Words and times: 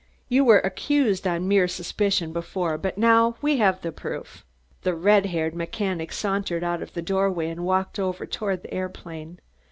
"You 0.29 0.43
were 0.43 0.57
accused 0.57 1.27
on 1.27 1.47
mere 1.47 1.67
suspicion 1.67 2.33
before, 2.33 2.75
but 2.79 2.97
now 2.97 3.35
we 3.39 3.57
have 3.57 3.81
the 3.83 3.91
proof." 3.91 4.43
The 4.81 4.95
red 4.95 5.27
haired 5.27 5.53
mechanic 5.53 6.11
sauntered 6.11 6.63
out 6.63 6.81
of 6.81 6.93
the 6.93 7.03
doorway 7.03 7.49
and 7.51 7.63
walked 7.65 7.99
over 7.99 8.25
toward 8.25 8.63
the 8.63 8.73
aeroplane. 8.73 9.39